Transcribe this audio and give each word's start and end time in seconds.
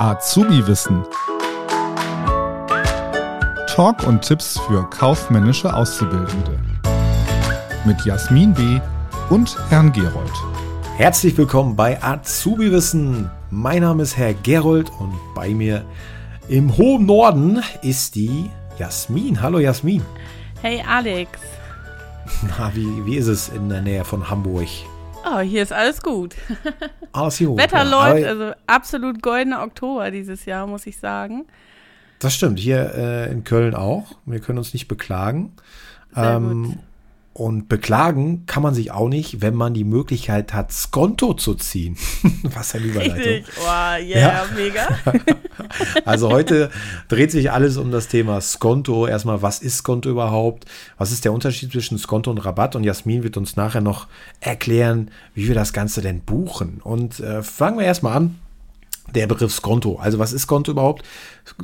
Azubi-Wissen. 0.00 1.04
Talk 3.66 4.06
und 4.06 4.22
Tipps 4.22 4.58
für 4.60 4.88
kaufmännische 4.88 5.74
Auszubildende. 5.74 6.58
Mit 7.84 8.02
Jasmin 8.06 8.54
B. 8.54 8.80
und 9.28 9.54
Herrn 9.68 9.92
Gerold. 9.92 10.32
Herzlich 10.96 11.36
willkommen 11.36 11.76
bei 11.76 12.02
Azubi-Wissen. 12.02 13.30
Mein 13.50 13.82
Name 13.82 14.04
ist 14.04 14.16
Herr 14.16 14.32
Gerold 14.32 14.90
und 14.98 15.12
bei 15.34 15.50
mir 15.50 15.84
im 16.48 16.74
hohen 16.78 17.04
Norden 17.04 17.62
ist 17.82 18.14
die 18.14 18.48
Jasmin. 18.78 19.42
Hallo 19.42 19.58
Jasmin. 19.58 20.02
Hey 20.62 20.82
Alex. 20.88 21.38
Na, 22.48 22.74
wie, 22.74 23.04
wie 23.04 23.16
ist 23.16 23.26
es 23.26 23.50
in 23.50 23.68
der 23.68 23.82
Nähe 23.82 24.06
von 24.06 24.30
Hamburg? 24.30 24.68
Oh, 25.24 25.40
hier 25.40 25.62
ist 25.62 25.72
alles 25.72 26.00
gut. 26.02 26.34
Alles 27.12 27.38
gut. 27.38 27.58
Wetter 27.58 27.84
ja. 27.84 28.10
läuft, 28.12 28.24
also 28.26 28.52
absolut 28.66 29.22
goldener 29.22 29.62
Oktober 29.62 30.10
dieses 30.10 30.44
Jahr, 30.44 30.66
muss 30.66 30.86
ich 30.86 30.98
sagen. 30.98 31.46
Das 32.20 32.34
stimmt, 32.34 32.58
hier 32.58 32.94
äh, 32.94 33.32
in 33.32 33.44
Köln 33.44 33.74
auch. 33.74 34.12
Wir 34.26 34.40
können 34.40 34.58
uns 34.58 34.72
nicht 34.72 34.88
beklagen. 34.88 35.52
Sehr 36.14 36.36
Ähm, 36.36 36.64
gut. 36.64 36.78
und 37.32 37.68
beklagen 37.68 38.44
kann 38.46 38.62
man 38.62 38.74
sich 38.74 38.90
auch 38.92 39.08
nicht, 39.08 39.40
wenn 39.40 39.54
man 39.54 39.74
die 39.74 39.84
Möglichkeit 39.84 40.52
hat, 40.52 40.72
Skonto 40.72 41.34
zu 41.34 41.54
ziehen. 41.54 41.96
Was 42.42 42.74
eine 42.74 42.84
Überleitung. 42.86 43.16
Richtig. 43.16 43.46
Oh, 43.60 43.66
yeah, 43.66 44.04
Ja. 44.04 44.44
mega. 44.54 44.88
Also 46.04 46.30
heute 46.30 46.70
dreht 47.08 47.30
sich 47.30 47.50
alles 47.50 47.76
um 47.76 47.90
das 47.90 48.08
Thema 48.08 48.40
Skonto. 48.40 49.06
Erstmal, 49.06 49.42
was 49.42 49.60
ist 49.60 49.78
Skonto 49.78 50.08
überhaupt? 50.10 50.64
Was 50.98 51.12
ist 51.12 51.24
der 51.24 51.32
Unterschied 51.32 51.72
zwischen 51.72 51.98
Skonto 51.98 52.30
und 52.30 52.38
Rabatt? 52.38 52.76
Und 52.76 52.84
Jasmin 52.84 53.22
wird 53.22 53.36
uns 53.36 53.56
nachher 53.56 53.80
noch 53.80 54.06
erklären, 54.40 55.10
wie 55.34 55.48
wir 55.48 55.54
das 55.54 55.72
Ganze 55.72 56.00
denn 56.00 56.20
buchen. 56.20 56.80
Und 56.82 57.20
äh, 57.20 57.42
fangen 57.42 57.78
wir 57.78 57.86
erstmal 57.86 58.16
an. 58.16 58.38
Der 59.14 59.26
Begriff 59.26 59.52
Skonto. 59.52 59.96
Also 59.96 60.20
was 60.20 60.32
ist 60.32 60.42
Skonto 60.42 60.70
überhaupt? 60.70 61.04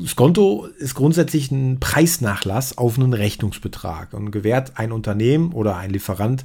Skonto 0.05 0.67
ist 0.79 0.97
grundsätzlich 0.97 1.53
ein 1.53 1.79
Preisnachlass 1.79 2.77
auf 2.77 2.99
einen 2.99 3.13
Rechnungsbetrag 3.13 4.15
und 4.15 4.33
gewährt 4.33 4.73
ein 4.77 4.91
Unternehmen 4.91 5.53
oder 5.53 5.77
ein 5.77 5.91
Lieferant 5.91 6.45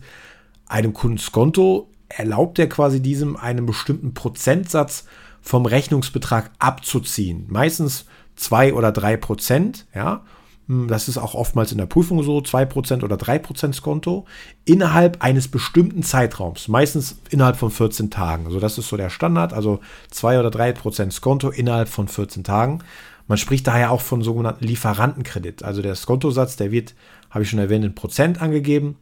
einem 0.71 0.93
Kunden 0.93 1.17
Skonto, 1.17 1.89
erlaubt 2.07 2.57
er 2.59 2.69
quasi 2.69 3.01
diesem 3.01 3.35
einen 3.35 3.65
bestimmten 3.65 4.13
Prozentsatz 4.13 5.05
vom 5.41 5.65
Rechnungsbetrag 5.65 6.51
abzuziehen. 6.59 7.45
Meistens 7.49 8.05
zwei 8.35 8.73
oder 8.73 8.91
drei 8.91 9.17
Prozent, 9.17 9.85
ja. 9.93 10.23
Hm, 10.67 10.87
Das 10.87 11.07
ist 11.07 11.17
auch 11.17 11.33
oftmals 11.33 11.71
in 11.71 11.77
der 11.77 11.85
Prüfung 11.85 12.23
so, 12.23 12.41
2% 12.41 13.03
oder 13.03 13.17
3% 13.17 13.73
Skonto, 13.73 14.25
innerhalb 14.65 15.21
eines 15.23 15.47
bestimmten 15.47 16.03
Zeitraums, 16.03 16.67
meistens 16.67 17.19
innerhalb 17.29 17.57
von 17.57 17.71
14 17.71 18.09
Tagen. 18.09 18.45
Also 18.45 18.59
das 18.59 18.77
ist 18.77 18.87
so 18.87 18.97
der 18.97 19.09
Standard, 19.09 19.53
also 19.53 19.79
2 20.11 20.39
oder 20.39 20.49
3% 20.49 21.11
Skonto 21.11 21.49
innerhalb 21.49 21.89
von 21.89 22.07
14 22.07 22.43
Tagen. 22.43 22.83
Man 23.27 23.37
spricht 23.37 23.67
daher 23.67 23.91
auch 23.91 24.01
von 24.01 24.21
sogenannten 24.21 24.65
Lieferantenkredit. 24.65 25.63
Also 25.63 25.81
der 25.81 25.95
Skontosatz, 25.95 26.55
der 26.57 26.71
wird, 26.71 26.95
habe 27.29 27.43
ich 27.43 27.49
schon 27.49 27.59
erwähnt, 27.59 27.85
in 27.85 27.95
Prozent 27.95 28.41
angegeben. 28.41 28.97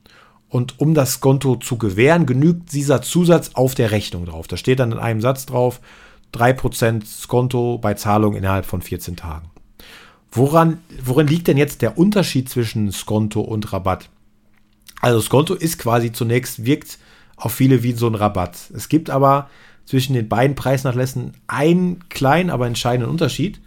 Und 0.49 0.79
um 0.79 0.95
das 0.95 1.13
Skonto 1.13 1.55
zu 1.57 1.77
gewähren, 1.77 2.25
genügt 2.25 2.73
dieser 2.73 3.01
Zusatz 3.01 3.51
auf 3.53 3.75
der 3.75 3.91
Rechnung 3.91 4.25
drauf. 4.25 4.47
Da 4.47 4.57
steht 4.57 4.79
dann 4.79 4.91
in 4.91 4.97
einem 4.97 5.21
Satz 5.21 5.45
drauf, 5.45 5.79
3% 6.33 7.05
Skonto 7.05 7.77
bei 7.77 7.93
Zahlung 7.93 8.35
innerhalb 8.35 8.65
von 8.65 8.81
14 8.81 9.15
Tagen. 9.15 9.49
Woran, 10.31 10.79
worin 11.03 11.27
liegt 11.27 11.47
denn 11.47 11.57
jetzt 11.57 11.81
der 11.81 11.97
Unterschied 11.97 12.49
zwischen 12.49 12.91
Skonto 12.91 13.41
und 13.41 13.73
Rabatt? 13.73 14.09
Also 15.01 15.21
Skonto 15.21 15.53
ist 15.55 15.79
quasi 15.79 16.11
zunächst, 16.11 16.65
wirkt 16.65 16.99
auf 17.35 17.53
viele 17.53 17.83
wie 17.83 17.93
so 17.93 18.07
ein 18.07 18.15
Rabatt. 18.15 18.57
Es 18.73 18.89
gibt 18.89 19.09
aber 19.09 19.49
zwischen 19.85 20.13
den 20.13 20.29
beiden 20.29 20.55
Preisnachlässen 20.55 21.33
einen 21.47 22.07
kleinen, 22.09 22.49
aber 22.51 22.67
entscheidenden 22.67 23.09
Unterschied. 23.09 23.59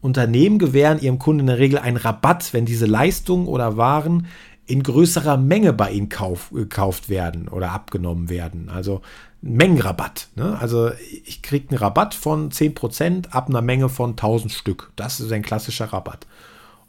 Unternehmen 0.00 0.58
gewähren 0.58 1.00
ihrem 1.00 1.18
Kunden 1.18 1.40
in 1.40 1.46
der 1.46 1.58
Regel 1.58 1.78
einen 1.78 1.98
Rabatt, 1.98 2.52
wenn 2.52 2.64
diese 2.64 2.86
Leistungen 2.86 3.46
oder 3.46 3.76
Waren 3.76 4.26
in 4.70 4.82
größerer 4.82 5.36
Menge 5.36 5.72
bei 5.72 5.90
ihnen 5.90 6.08
kauf, 6.08 6.50
gekauft 6.50 7.08
werden 7.08 7.48
oder 7.48 7.72
abgenommen 7.72 8.28
werden. 8.28 8.68
Also 8.68 9.02
Mengenrabatt. 9.42 10.28
Ne? 10.36 10.56
Also 10.60 10.90
ich 11.24 11.42
kriege 11.42 11.70
einen 11.70 11.78
Rabatt 11.78 12.14
von 12.14 12.50
10% 12.50 13.30
ab 13.30 13.48
einer 13.48 13.62
Menge 13.62 13.88
von 13.88 14.10
1000 14.10 14.52
Stück. 14.52 14.92
Das 14.96 15.18
ist 15.18 15.32
ein 15.32 15.42
klassischer 15.42 15.86
Rabatt. 15.86 16.26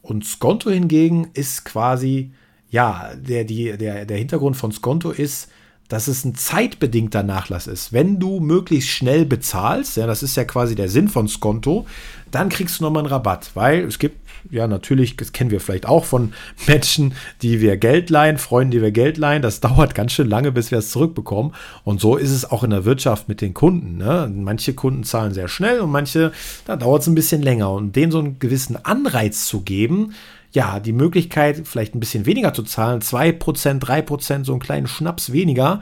Und 0.01 0.25
Skonto 0.25 0.69
hingegen 0.69 1.29
ist 1.33 1.65
quasi, 1.65 2.33
ja, 2.69 3.11
der, 3.15 3.45
die, 3.45 3.77
der, 3.77 4.05
der 4.05 4.17
Hintergrund 4.17 4.57
von 4.57 4.71
Skonto 4.71 5.09
ist, 5.09 5.49
dass 5.91 6.07
es 6.07 6.23
ein 6.23 6.35
zeitbedingter 6.35 7.21
Nachlass 7.21 7.67
ist. 7.67 7.91
Wenn 7.91 8.17
du 8.17 8.39
möglichst 8.39 8.89
schnell 8.89 9.25
bezahlst, 9.25 9.97
ja, 9.97 10.07
das 10.07 10.23
ist 10.23 10.37
ja 10.37 10.45
quasi 10.45 10.73
der 10.73 10.87
Sinn 10.87 11.09
von 11.09 11.27
Skonto, 11.27 11.85
dann 12.31 12.47
kriegst 12.47 12.79
du 12.79 12.85
nochmal 12.85 13.03
einen 13.03 13.11
Rabatt, 13.11 13.51
weil 13.55 13.83
es 13.83 13.99
gibt, 13.99 14.15
ja, 14.49 14.67
natürlich, 14.67 15.17
das 15.17 15.33
kennen 15.33 15.51
wir 15.51 15.59
vielleicht 15.59 15.85
auch 15.85 16.05
von 16.05 16.31
Menschen, 16.67 17.13
die 17.41 17.59
wir 17.59 17.75
Geld 17.75 18.09
leihen, 18.09 18.37
Freunden, 18.37 18.71
die 18.71 18.81
wir 18.81 18.91
Geld 18.91 19.17
leihen. 19.17 19.41
Das 19.41 19.59
dauert 19.59 19.93
ganz 19.93 20.13
schön 20.13 20.29
lange, 20.29 20.53
bis 20.53 20.71
wir 20.71 20.77
es 20.77 20.91
zurückbekommen. 20.91 21.53
Und 21.83 21.99
so 21.99 22.15
ist 22.15 22.31
es 22.31 22.49
auch 22.49 22.63
in 22.63 22.69
der 22.69 22.85
Wirtschaft 22.85 23.27
mit 23.27 23.41
den 23.41 23.53
Kunden. 23.53 23.97
Ne? 23.97 24.31
Manche 24.33 24.73
Kunden 24.73 25.03
zahlen 25.03 25.33
sehr 25.33 25.49
schnell 25.49 25.81
und 25.81 25.91
manche, 25.91 26.31
da 26.65 26.77
dauert 26.77 27.01
es 27.01 27.07
ein 27.07 27.15
bisschen 27.15 27.41
länger. 27.41 27.69
Und 27.69 27.97
denen 27.97 28.13
so 28.13 28.19
einen 28.19 28.39
gewissen 28.39 28.77
Anreiz 28.85 29.45
zu 29.45 29.59
geben, 29.59 30.13
ja, 30.51 30.79
die 30.79 30.93
Möglichkeit, 30.93 31.61
vielleicht 31.65 31.95
ein 31.95 31.99
bisschen 31.99 32.25
weniger 32.25 32.53
zu 32.53 32.63
zahlen, 32.63 33.01
2%, 33.01 33.79
3%, 33.79 34.45
so 34.45 34.51
einen 34.51 34.61
kleinen 34.61 34.87
Schnaps 34.87 35.31
weniger, 35.31 35.81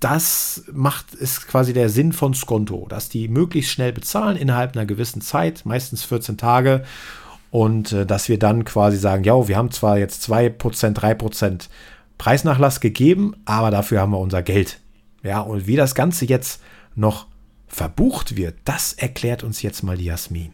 das 0.00 0.64
macht, 0.72 1.14
ist 1.14 1.46
quasi 1.46 1.72
der 1.72 1.88
Sinn 1.88 2.12
von 2.12 2.34
Skonto, 2.34 2.86
dass 2.88 3.08
die 3.08 3.28
möglichst 3.28 3.70
schnell 3.70 3.92
bezahlen 3.92 4.36
innerhalb 4.36 4.74
einer 4.74 4.86
gewissen 4.86 5.20
Zeit, 5.20 5.64
meistens 5.64 6.02
14 6.02 6.36
Tage, 6.36 6.84
und 7.50 7.92
äh, 7.92 8.06
dass 8.06 8.28
wir 8.28 8.38
dann 8.38 8.64
quasi 8.64 8.96
sagen, 8.96 9.24
ja, 9.24 9.46
wir 9.46 9.56
haben 9.56 9.70
zwar 9.70 9.98
jetzt 9.98 10.28
2%, 10.28 10.58
3% 10.58 11.68
Preisnachlass 12.18 12.80
gegeben, 12.80 13.36
aber 13.44 13.70
dafür 13.70 14.00
haben 14.00 14.12
wir 14.12 14.18
unser 14.18 14.42
Geld. 14.42 14.80
Ja, 15.22 15.40
und 15.40 15.66
wie 15.66 15.76
das 15.76 15.94
Ganze 15.94 16.24
jetzt 16.24 16.62
noch 16.96 17.26
verbucht 17.68 18.36
wird, 18.36 18.56
das 18.64 18.92
erklärt 18.92 19.44
uns 19.44 19.62
jetzt 19.62 19.82
mal 19.82 19.96
die 19.96 20.06
Jasmin. 20.06 20.52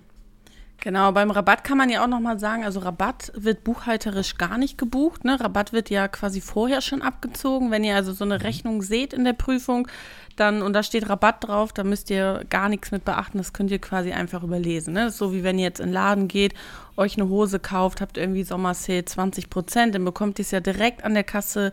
Genau, 0.81 1.11
beim 1.11 1.33
Rabatt 1.33 1.65
kann 1.65 1.77
man 1.77 1.91
ja 1.91 2.05
auch 2.05 2.09
nochmal 2.09 2.39
sagen, 2.39 2.65
also 2.65 2.79
Rabatt 2.79 3.33
wird 3.35 3.65
buchhalterisch 3.65 4.39
gar 4.39 4.59
nicht 4.59 4.79
gebucht. 4.79 5.25
Ne? 5.25 5.41
Rabatt 5.41 5.73
wird 5.73 5.91
ja 5.91 6.07
quasi 6.07 6.41
vorher 6.41 6.83
schon 6.83 7.03
abgezogen. 7.03 7.73
Wenn 7.73 7.83
ihr 7.83 7.97
also 7.97 8.13
so 8.13 8.25
eine 8.25 8.43
Rechnung 8.43 8.83
seht 8.83 9.13
in 9.13 9.25
der 9.25 9.33
Prüfung, 9.33 9.89
dann, 10.37 10.63
und 10.63 10.75
da 10.75 10.85
steht 10.85 11.09
Rabatt 11.09 11.49
drauf, 11.49 11.73
da 11.73 11.83
müsst 11.83 12.11
ihr 12.11 12.45
gar 12.49 12.69
nichts 12.69 12.93
mit 12.93 13.05
beachten. 13.05 13.39
Das 13.39 13.53
könnt 13.53 13.73
ihr 13.73 13.81
quasi 13.81 14.13
einfach 14.13 14.45
überlesen. 14.45 14.95
Ne? 14.95 15.11
So 15.11 15.33
wie 15.33 15.43
wenn 15.43 15.59
ihr 15.59 15.65
jetzt 15.65 15.81
in 15.81 15.87
den 15.87 15.95
Laden 15.95 16.29
geht, 16.29 16.55
euch 16.97 17.19
eine 17.19 17.29
Hose 17.29 17.59
kauft, 17.59 18.01
habt 18.01 18.17
irgendwie 18.17 18.45
Sommersale 18.45 19.05
20 19.05 19.51
Prozent, 19.51 19.97
dann 19.97 20.05
bekommt 20.05 20.39
ihr 20.39 20.45
es 20.45 20.53
ja 20.53 20.61
direkt 20.61 21.05
an 21.05 21.15
der 21.15 21.25
Kasse 21.25 21.73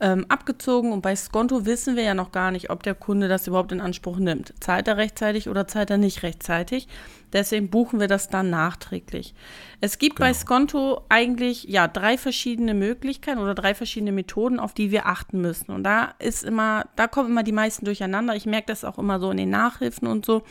ähm, 0.00 0.26
abgezogen. 0.28 0.92
Und 0.92 1.02
bei 1.02 1.14
Skonto 1.16 1.66
wissen 1.66 1.96
wir 1.96 2.02
ja 2.02 2.14
noch 2.14 2.32
gar 2.32 2.50
nicht, 2.50 2.70
ob 2.70 2.82
der 2.82 2.94
Kunde 2.94 3.28
das 3.28 3.46
überhaupt 3.46 3.72
in 3.72 3.80
Anspruch 3.80 4.18
nimmt. 4.18 4.54
Zahlt 4.60 4.88
er 4.88 4.96
rechtzeitig 4.96 5.48
oder 5.48 5.66
zahlt 5.66 5.90
er 5.90 5.98
nicht 5.98 6.22
rechtzeitig? 6.22 6.88
Deswegen 7.32 7.68
buchen 7.68 8.00
wir 8.00 8.08
das 8.08 8.28
dann 8.28 8.50
nachträglich. 8.50 9.34
Es 9.80 9.98
gibt 9.98 10.18
bei 10.18 10.28
Genau. 10.28 10.40
Skonto 10.40 11.04
eigentlich 11.08 11.64
ja 11.64 11.86
drei 11.86 12.16
verschiedene 12.16 12.74
Möglichkeiten 12.74 13.38
oder 13.38 13.54
drei 13.54 13.74
verschiedene 13.74 14.12
Methoden, 14.12 14.58
auf 14.58 14.72
die 14.72 14.90
wir 14.90 15.06
achten 15.06 15.40
müssen. 15.40 15.72
Und 15.72 15.84
da 15.84 16.14
ist 16.18 16.42
immer, 16.44 16.86
da 16.96 17.06
kommen 17.06 17.30
immer 17.30 17.42
die 17.42 17.52
meisten 17.52 17.84
durcheinander. 17.84 18.34
Ich 18.34 18.46
merke 18.46 18.68
das 18.68 18.84
auch 18.84 18.98
immer 18.98 19.20
so 19.20 19.30
in 19.30 19.36
den 19.36 19.50
Nachhilfen 19.50 20.08
und 20.08 20.24
so. 20.24 20.42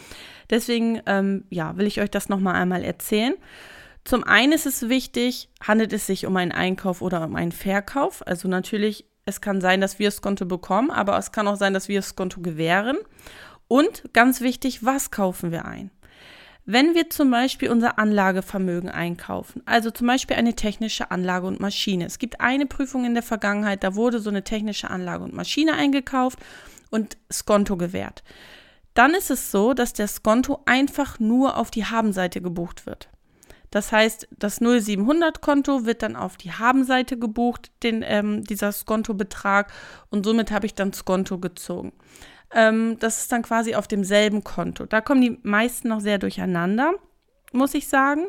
Deswegen 0.50 1.02
ähm, 1.08 1.46
ja, 1.50 1.78
will 1.78 1.88
ich 1.88 2.00
euch 2.00 2.12
das 2.12 2.30
nochmal 2.30 2.56
einmal 2.56 2.84
erzählen. 2.84 3.34
Zum 4.08 4.24
einen 4.24 4.54
ist 4.54 4.66
es 4.66 4.88
wichtig, 4.88 5.50
handelt 5.62 5.92
es 5.92 6.08
sich 6.08 6.26
um 6.26 6.38
einen 6.38 6.54
Einkauf 6.54 7.02
oder 7.02 7.26
um 7.26 7.36
einen 7.36 7.52
Verkauf. 7.52 8.26
Also 8.26 8.48
natürlich, 8.48 9.04
es 9.28 9.42
kann 9.42 9.60
sein, 9.60 9.82
dass 9.82 10.00
wir 10.00 10.10
Skonto 10.10 10.46
bekommen, 10.46 10.90
aber 10.90 11.18
es 11.18 11.34
kann 11.34 11.50
auch 11.50 11.58
sein, 11.58 11.74
dass 11.74 11.90
wir 11.90 12.02
Skonto 12.02 12.40
gewähren. 12.40 12.98
Und 13.68 14.14
ganz 14.14 14.40
wichtig, 14.40 14.86
was 14.86 15.12
kaufen 15.12 15.52
wir 15.52 15.66
ein? 15.66 15.92
Wenn 16.66 16.96
wir 16.96 17.10
zum 17.10 17.30
Beispiel 17.30 17.70
unser 17.70 18.00
Anlagevermögen 18.00 18.90
einkaufen, 18.90 19.62
also 19.66 19.92
zum 19.92 20.08
Beispiel 20.08 20.38
eine 20.38 20.54
technische 20.54 21.12
Anlage 21.12 21.46
und 21.46 21.60
Maschine. 21.60 22.06
Es 22.06 22.20
gibt 22.20 22.40
eine 22.40 22.66
Prüfung 22.66 23.04
in 23.04 23.16
der 23.16 23.24
Vergangenheit, 23.24 23.84
da 23.84 23.96
wurde 23.96 24.20
so 24.20 24.30
eine 24.30 24.46
technische 24.46 24.90
Anlage 24.90 25.26
und 25.26 25.34
Maschine 25.34 25.74
eingekauft 25.74 26.40
und 26.90 27.18
Skonto 27.32 27.76
gewährt. 27.76 28.24
Dann 28.94 29.14
ist 29.14 29.30
es 29.30 29.52
so, 29.52 29.74
dass 29.74 29.92
der 29.92 30.08
Skonto 30.08 30.62
einfach 30.66 31.20
nur 31.20 31.58
auf 31.58 31.70
die 31.70 31.86
Habenseite 31.86 32.42
gebucht 32.42 32.86
wird. 32.86 33.10
Das 33.72 33.92
heißt, 33.92 34.28
das 34.32 34.62
0700-Konto 34.62 35.86
wird 35.86 36.02
dann 36.02 36.16
auf 36.16 36.38
die 36.38 36.52
Habenseite 36.52 37.18
gebucht, 37.18 37.72
den, 37.84 38.04
ähm, 38.06 38.44
dieser 38.44 38.72
Skonto-Betrag, 38.72 39.72
und 40.10 40.26
somit 40.26 40.52
habe 40.52 40.66
ich 40.66 40.74
dann 40.74 40.94
Skonto 40.94 41.38
gezogen. 41.38 41.94
Ähm, 42.54 42.98
das 43.00 43.22
ist 43.22 43.32
dann 43.32 43.42
quasi 43.42 43.76
auf 43.76 43.88
demselben 43.88 44.44
Konto. 44.44 44.86
Da 44.86 45.02
kommen 45.02 45.22
die 45.22 45.40
meisten 45.44 45.90
noch 45.90 46.00
sehr 46.00 46.18
durcheinander, 46.18 46.94
muss 47.52 47.74
ich 47.74 47.88
sagen. 47.88 48.28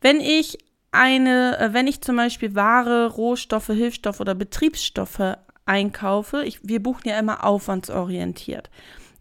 Wenn 0.00 0.20
ich 0.20 0.58
eine, 0.90 1.58
äh, 1.58 1.72
wenn 1.72 1.86
ich 1.86 2.00
zum 2.00 2.16
Beispiel 2.16 2.54
Ware, 2.54 3.08
Rohstoffe, 3.08 3.66
Hilfsstoffe 3.66 4.20
oder 4.20 4.34
Betriebsstoffe 4.34 5.36
einkaufe, 5.64 6.44
ich, 6.44 6.60
wir 6.62 6.82
buchen 6.82 7.08
ja 7.08 7.18
immer 7.18 7.44
aufwandsorientiert. 7.44 8.70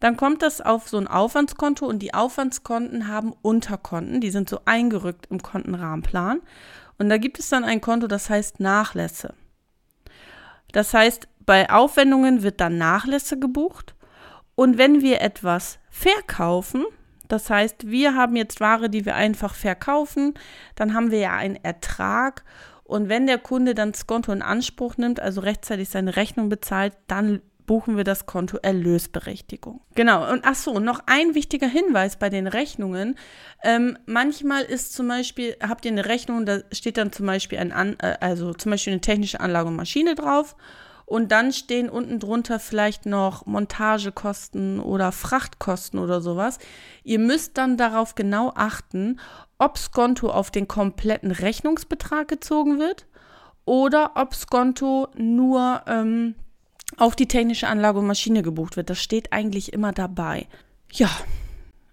Dann 0.01 0.17
kommt 0.17 0.41
das 0.41 0.61
auf 0.61 0.89
so 0.89 0.97
ein 0.97 1.07
Aufwandskonto 1.07 1.85
und 1.85 1.99
die 1.99 2.13
Aufwandskonten 2.13 3.07
haben 3.07 3.33
Unterkonten, 3.43 4.19
die 4.19 4.31
sind 4.31 4.49
so 4.49 4.59
eingerückt 4.65 5.27
im 5.29 5.41
Kontenrahmenplan. 5.41 6.41
Und 6.97 7.09
da 7.09 7.17
gibt 7.17 7.39
es 7.39 7.49
dann 7.49 7.63
ein 7.63 7.81
Konto, 7.81 8.07
das 8.07 8.29
heißt 8.29 8.59
Nachlässe. 8.59 9.35
Das 10.71 10.93
heißt, 10.95 11.27
bei 11.45 11.69
Aufwendungen 11.69 12.41
wird 12.41 12.59
dann 12.61 12.79
Nachlässe 12.79 13.37
gebucht. 13.37 13.93
Und 14.55 14.79
wenn 14.79 15.01
wir 15.01 15.21
etwas 15.21 15.77
verkaufen, 15.91 16.83
das 17.27 17.51
heißt, 17.51 17.87
wir 17.87 18.15
haben 18.15 18.35
jetzt 18.35 18.59
Ware, 18.59 18.89
die 18.89 19.05
wir 19.05 19.15
einfach 19.15 19.53
verkaufen, 19.53 20.33
dann 20.75 20.95
haben 20.95 21.11
wir 21.11 21.19
ja 21.19 21.33
einen 21.35 21.57
Ertrag. 21.57 22.43
Und 22.83 23.07
wenn 23.07 23.27
der 23.27 23.37
Kunde 23.37 23.75
dann 23.75 23.91
das 23.91 24.07
Konto 24.07 24.31
in 24.31 24.41
Anspruch 24.41 24.97
nimmt, 24.97 25.19
also 25.19 25.41
rechtzeitig 25.41 25.89
seine 25.89 26.15
Rechnung 26.15 26.49
bezahlt, 26.49 26.93
dann 27.07 27.41
buchen 27.71 27.95
wir 27.95 28.03
das 28.03 28.25
Konto 28.25 28.57
Erlösberechtigung. 28.57 29.79
Genau, 29.95 30.29
und 30.29 30.41
ach 30.43 30.55
so, 30.55 30.81
noch 30.81 31.03
ein 31.05 31.35
wichtiger 31.35 31.69
Hinweis 31.69 32.17
bei 32.17 32.29
den 32.29 32.47
Rechnungen. 32.47 33.15
Ähm, 33.63 33.97
manchmal 34.05 34.63
ist 34.63 34.91
zum 34.91 35.07
Beispiel, 35.07 35.55
habt 35.65 35.85
ihr 35.85 35.93
eine 35.93 36.03
Rechnung, 36.03 36.45
da 36.45 36.59
steht 36.73 36.97
dann 36.97 37.13
zum 37.13 37.27
Beispiel 37.27 37.59
ein, 37.59 37.71
An 37.71 37.95
äh, 37.99 38.17
also 38.19 38.53
zum 38.53 38.71
Beispiel 38.71 38.91
eine 38.91 38.99
technische 38.99 39.39
Anlage 39.39 39.69
und 39.69 39.77
Maschine 39.77 40.15
drauf. 40.15 40.57
Und 41.05 41.31
dann 41.31 41.53
stehen 41.53 41.89
unten 41.89 42.19
drunter 42.19 42.59
vielleicht 42.59 43.05
noch 43.05 43.45
Montagekosten 43.45 44.81
oder 44.81 45.13
Frachtkosten 45.13 45.97
oder 45.97 46.19
sowas. 46.19 46.59
Ihr 47.05 47.19
müsst 47.19 47.57
dann 47.57 47.77
darauf 47.77 48.15
genau 48.15 48.51
achten, 48.53 49.17
ob 49.59 49.77
Skonto 49.77 50.29
auf 50.29 50.51
den 50.51 50.67
kompletten 50.67 51.31
Rechnungsbetrag 51.31 52.27
gezogen 52.27 52.79
wird 52.79 53.05
oder 53.63 54.11
ob 54.15 54.35
Skonto 54.35 55.07
nur 55.15 55.83
ähm, 55.87 56.35
auf 56.97 57.15
die 57.15 57.27
technische 57.27 57.67
Anlage 57.67 57.99
und 57.99 58.07
Maschine 58.07 58.43
gebucht 58.43 58.77
wird. 58.77 58.89
Das 58.89 58.99
steht 58.99 59.33
eigentlich 59.33 59.73
immer 59.73 59.91
dabei. 59.91 60.47
Ja, 60.91 61.09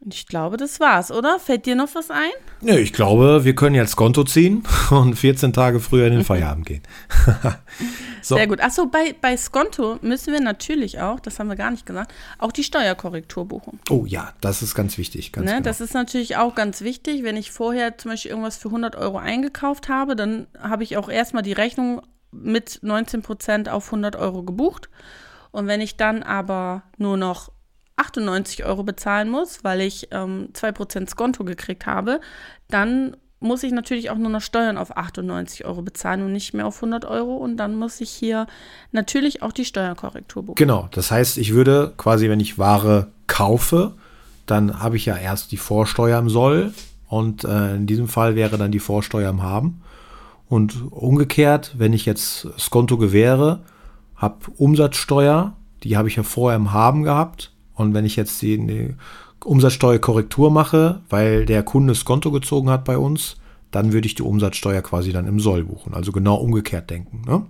ich 0.06 0.26
glaube, 0.26 0.56
das 0.56 0.78
war's, 0.78 1.10
oder? 1.10 1.40
Fällt 1.40 1.66
dir 1.66 1.74
noch 1.74 1.94
was 1.94 2.10
ein? 2.10 2.30
Nö, 2.60 2.78
ich 2.78 2.92
glaube, 2.92 3.44
wir 3.44 3.54
können 3.54 3.74
jetzt 3.74 3.96
Konto 3.96 4.22
ziehen 4.22 4.62
und 4.90 5.14
14 5.14 5.52
Tage 5.52 5.80
früher 5.80 6.06
in 6.06 6.12
den 6.12 6.24
Feierabend 6.24 6.66
gehen. 6.66 6.82
so. 8.22 8.36
Sehr 8.36 8.46
gut. 8.46 8.60
Achso, 8.60 8.86
bei, 8.86 9.14
bei 9.20 9.36
Skonto 9.36 9.98
müssen 10.00 10.32
wir 10.32 10.40
natürlich 10.40 11.00
auch, 11.00 11.18
das 11.18 11.38
haben 11.38 11.48
wir 11.48 11.56
gar 11.56 11.72
nicht 11.72 11.84
gesagt, 11.84 12.12
auch 12.38 12.52
die 12.52 12.62
Steuerkorrektur 12.62 13.46
buchen. 13.46 13.80
Oh 13.90 14.04
ja, 14.06 14.32
das 14.40 14.62
ist 14.62 14.76
ganz 14.76 14.98
wichtig. 14.98 15.32
Ganz 15.32 15.46
ne? 15.46 15.52
genau. 15.54 15.64
Das 15.64 15.80
ist 15.80 15.94
natürlich 15.94 16.36
auch 16.36 16.54
ganz 16.54 16.80
wichtig. 16.82 17.24
Wenn 17.24 17.36
ich 17.36 17.50
vorher 17.50 17.98
zum 17.98 18.12
Beispiel 18.12 18.30
irgendwas 18.30 18.56
für 18.56 18.68
100 18.68 18.94
Euro 18.94 19.18
eingekauft 19.18 19.88
habe, 19.88 20.14
dann 20.14 20.46
habe 20.60 20.84
ich 20.84 20.96
auch 20.96 21.08
erstmal 21.08 21.42
die 21.42 21.52
Rechnung 21.52 22.02
mit 22.30 22.80
19 22.82 23.22
Prozent 23.22 23.68
auf 23.68 23.86
100 23.86 24.16
Euro 24.16 24.42
gebucht. 24.42 24.88
Und 25.50 25.66
wenn 25.66 25.80
ich 25.80 25.96
dann 25.96 26.22
aber 26.22 26.82
nur 26.98 27.16
noch 27.16 27.50
98 27.96 28.64
Euro 28.64 28.84
bezahlen 28.84 29.28
muss, 29.28 29.64
weil 29.64 29.80
ich 29.80 30.08
ähm, 30.12 30.50
2% 30.52 31.08
Skonto 31.08 31.44
gekriegt 31.44 31.86
habe, 31.86 32.20
dann 32.68 33.16
muss 33.40 33.62
ich 33.62 33.72
natürlich 33.72 34.10
auch 34.10 34.16
nur 34.16 34.30
noch 34.30 34.40
Steuern 34.40 34.76
auf 34.76 34.96
98 34.96 35.64
Euro 35.64 35.82
bezahlen 35.82 36.22
und 36.22 36.32
nicht 36.32 36.54
mehr 36.54 36.66
auf 36.66 36.76
100 36.76 37.04
Euro. 37.04 37.36
Und 37.36 37.56
dann 37.56 37.76
muss 37.76 38.00
ich 38.00 38.10
hier 38.10 38.46
natürlich 38.92 39.42
auch 39.42 39.52
die 39.52 39.64
Steuerkorrektur 39.64 40.44
buchen. 40.44 40.56
Genau, 40.56 40.88
das 40.90 41.10
heißt, 41.10 41.38
ich 41.38 41.54
würde 41.54 41.92
quasi, 41.96 42.28
wenn 42.28 42.40
ich 42.40 42.58
Ware 42.58 43.08
kaufe, 43.26 43.94
dann 44.46 44.80
habe 44.80 44.96
ich 44.96 45.06
ja 45.06 45.16
erst 45.16 45.52
die 45.52 45.56
Vorsteuer 45.56 46.18
im 46.18 46.28
Soll 46.28 46.72
und 47.06 47.44
äh, 47.44 47.76
in 47.76 47.86
diesem 47.86 48.08
Fall 48.08 48.34
wäre 48.34 48.58
dann 48.58 48.72
die 48.72 48.80
Vorsteuer 48.80 49.30
im 49.30 49.42
Haben. 49.42 49.82
Und 50.48 50.90
umgekehrt, 50.90 51.74
wenn 51.76 51.92
ich 51.92 52.06
jetzt 52.06 52.48
Skonto 52.58 52.96
gewähre, 52.96 53.60
habe 54.16 54.36
Umsatzsteuer, 54.56 55.54
die 55.82 55.96
habe 55.96 56.08
ich 56.08 56.16
ja 56.16 56.22
vorher 56.22 56.56
im 56.56 56.72
Haben 56.72 57.02
gehabt. 57.02 57.52
Und 57.74 57.94
wenn 57.94 58.04
ich 58.04 58.16
jetzt 58.16 58.40
die, 58.42 58.56
die 58.66 58.94
Umsatzsteuerkorrektur 59.44 60.50
mache, 60.50 61.00
weil 61.08 61.44
der 61.44 61.62
Kunde 61.62 61.94
Skonto 61.94 62.30
gezogen 62.30 62.70
hat 62.70 62.84
bei 62.84 62.98
uns, 62.98 63.36
dann 63.70 63.92
würde 63.92 64.06
ich 64.06 64.14
die 64.14 64.22
Umsatzsteuer 64.22 64.82
quasi 64.82 65.12
dann 65.12 65.26
im 65.26 65.38
Soll 65.40 65.64
buchen. 65.64 65.94
Also 65.94 66.12
genau 66.12 66.36
umgekehrt 66.36 66.90
denken. 66.90 67.22
Ne? 67.26 67.44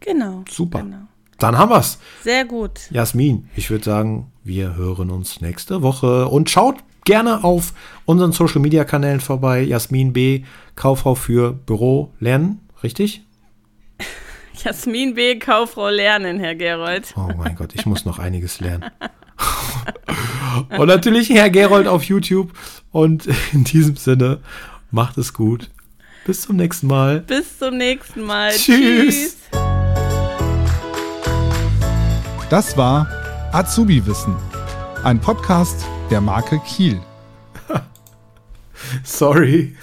Genau. 0.00 0.44
Super. 0.50 0.82
Genau. 0.82 1.06
Dann 1.38 1.58
haben 1.58 1.70
wir's. 1.70 1.98
Sehr 2.22 2.44
gut. 2.44 2.90
Jasmin, 2.90 3.48
ich 3.56 3.70
würde 3.70 3.84
sagen, 3.84 4.32
wir 4.44 4.76
hören 4.76 5.10
uns 5.10 5.40
nächste 5.40 5.82
Woche 5.82 6.28
und 6.28 6.48
schaut 6.48 6.76
gerne 7.04 7.44
auf 7.44 7.72
unseren 8.04 8.32
Social 8.32 8.60
Media 8.60 8.84
Kanälen 8.84 9.20
vorbei. 9.20 9.62
Jasmin 9.62 10.12
B, 10.12 10.44
Kauffrau 10.74 11.14
für 11.14 11.52
Büro 11.52 12.12
lernen, 12.20 12.60
richtig? 12.82 13.22
Jasmin 14.64 15.14
B, 15.14 15.38
Kauffrau 15.38 15.88
lernen, 15.88 16.40
Herr 16.40 16.54
Gerold. 16.54 17.14
Oh 17.16 17.30
mein 17.36 17.54
Gott, 17.54 17.74
ich 17.74 17.86
muss 17.86 18.04
noch 18.04 18.18
einiges 18.18 18.60
lernen. 18.60 18.90
und 20.78 20.86
natürlich 20.86 21.30
Herr 21.30 21.50
Gerold 21.50 21.86
auf 21.86 22.04
YouTube. 22.04 22.52
Und 22.90 23.28
in 23.52 23.64
diesem 23.64 23.96
Sinne, 23.96 24.40
macht 24.90 25.18
es 25.18 25.32
gut. 25.32 25.70
Bis 26.24 26.42
zum 26.42 26.56
nächsten 26.56 26.86
Mal. 26.86 27.20
Bis 27.20 27.58
zum 27.58 27.76
nächsten 27.76 28.22
Mal. 28.22 28.52
Tschüss. 28.52 29.36
Tschüss. 29.50 29.64
Das 32.48 32.76
war 32.76 33.08
Azubi 33.52 34.06
Wissen, 34.06 34.36
ein 35.04 35.20
Podcast 35.20 35.84
der 36.10 36.22
Marke 36.22 36.58
Kiel. 36.60 36.98
Sorry. 39.04 39.76